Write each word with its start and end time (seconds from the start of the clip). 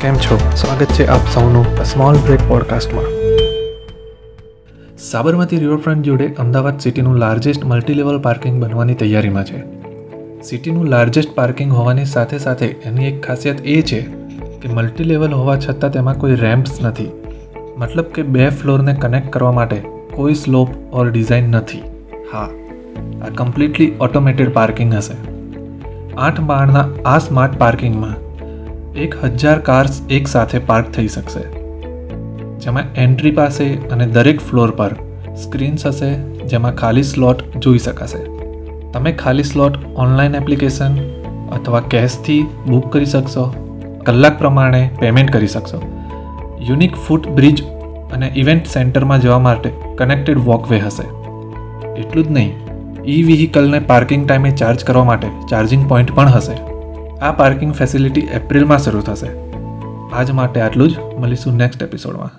કેમ 0.00 0.14
છો? 0.14 0.36
સ્વાગત 0.56 0.86
છે 0.86 1.06
આપ 1.06 1.20
સૌનું 1.34 1.84
સ્મોલ 1.84 2.16
બ્રેક 2.16 2.38
પોડકાસ્ટમાં 2.48 3.08
સાબરમતી 4.98 5.56
રિવરફ્રન્ટ 5.56 6.04
જોડે 6.04 6.28
અમદાવાદ 6.38 6.78
સિટીનું 6.78 7.16
લાર્જેસ્ટ 7.16 7.64
મલ્ટીલેવલ 7.64 8.18
પાર્કિંગ 8.18 8.62
બનવાની 8.62 8.94
તૈયારીમાં 8.94 9.44
છે. 9.44 9.60
સિટીનું 10.42 10.86
લાર્જેસ્ટ 10.86 11.34
પાર્કિંગ 11.34 11.72
હોવાની 11.72 12.04
સાથે 12.04 12.38
સાથે 12.38 12.66
એની 12.66 13.06
એક 13.06 13.26
ખાસિયત 13.26 13.60
એ 13.66 13.82
છે 13.82 14.00
કે 14.62 14.68
મલ્ટીલેવલ 14.68 15.32
હોવા 15.32 15.56
છતાં 15.56 15.90
તેમાં 15.90 16.18
કોઈ 16.18 16.34
રેમ્પ્સ 16.34 16.80
નથી. 16.82 17.10
મતલબ 17.76 18.04
કે 18.04 18.22
બે 18.22 18.48
ફ્લોરને 18.48 18.94
કનેક્ટ 18.94 19.30
કરવા 19.30 19.52
માટે 19.52 19.82
કોઈ 20.14 20.34
સ્લોપ 20.34 20.68
ઓર 20.92 21.10
ડિઝાઇન 21.10 21.50
નથી. 21.50 21.82
હા, 22.32 22.48
આ 23.22 23.28
કમ્પ્લીટલી 23.34 23.92
ઓટોમેટેડ 24.00 24.52
પાર્કિંગ 24.52 24.94
હશે. 24.94 25.16
આઠ 26.16 26.40
માળના 26.40 26.88
આ 27.04 27.18
સ્માર્ટ 27.18 27.58
પાર્કિંગમાં 27.58 28.29
એક 28.96 29.14
હજાર 29.24 29.58
કાર્સ 29.58 30.02
એક 30.10 30.28
સાથે 30.28 30.58
પાર્ક 30.58 30.90
થઈ 30.90 31.08
શકશે. 31.08 31.40
જેમાં 32.58 32.82
એન્ટ્રી 32.94 33.30
પાસે 33.30 33.74
અને 33.74 34.06
દરેક 34.06 34.40
ફ્લોર 34.40 34.70
પર 34.70 34.94
સ્ક્રીન્સ 35.42 35.86
હશે, 35.86 36.14
જેમાં 36.46 36.74
ખાલી 36.74 37.02
સ્લોટ 37.02 37.56
જોઈ 37.56 37.78
શકાશે. 37.78 38.18
તમે 38.92 39.12
ખાલી 39.12 39.42
સ્લોટ 39.42 39.72
ઓનલાઈન 39.96 40.34
એપ્લિકેશન 40.34 40.98
અથવા 41.52 41.80
કેશથી 41.80 42.46
બુક 42.66 42.92
કરી 42.92 43.04
શકશો, 43.04 43.54
કલાક 44.06 44.38
પ્રમાણે 44.38 44.90
પેમેન્ટ 45.00 45.30
કરી 45.30 45.46
શકશો. 45.46 45.82
યુનિક 46.68 46.96
ફૂટ 46.96 47.28
બ્રિજ 47.28 47.62
અને 48.12 48.32
ઇવેન્ટ 48.36 48.66
સેન્ટરમાં 48.66 49.20
જવા 49.20 49.38
માટે 49.38 49.72
કનેક્ટેડ 49.96 50.38
વોકવે 50.38 50.78
હશે. 50.78 51.02
એટલું 52.00 52.24
જ 52.24 52.30
નહીં, 52.30 52.52
ઈ 53.06 53.22
વ્હીકલને 53.22 53.78
પાર્કિંગ 53.78 54.28
ટાઈમે 54.28 54.50
ચાર્જ 54.50 54.84
કરવા 54.84 55.04
માટે 55.04 55.28
ચાર્જિંગ 55.50 55.88
પોઈન્ટ 55.88 56.14
પણ 56.14 56.28
હશે. 56.28 56.69
આ 57.20 57.32
પાર્કિંગ 57.32 57.72
ફેસિલિટી 57.72 58.20
એપ્રિલમાં 58.20 58.78
શરૂ 58.78 59.00
થશે. 59.00 59.28
આજ 60.12 60.30
માટે 60.30 60.60
આટલું 60.60 60.90
જ. 60.90 60.98
મળીશું 61.18 61.54
નેક્સ્ટ 61.54 61.82
એપિસોડમાં. 61.82 62.30